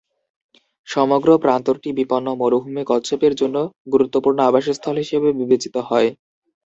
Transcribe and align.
সমগ্র 0.87 1.29
প্রান্তরটি 1.43 1.89
বিপন্ন 1.97 2.27
মরুভূমি 2.41 2.83
কচ্ছপের 2.89 3.33
জন্য 3.41 3.57
গুরুত্বপূর্ণ 3.93 4.39
আবাসস্থল 4.49 4.95
হিসেবে 5.03 5.29
বিবেচিত 5.39 5.75
হয়। 5.89 6.09